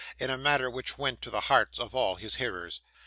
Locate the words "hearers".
2.37-2.81